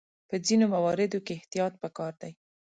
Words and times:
په 0.29 0.35
ځینو 0.45 0.65
مواردو 0.75 1.19
کې 1.25 1.33
احتیاط 1.37 1.73
پکار 1.83 2.13
دی. 2.21 2.31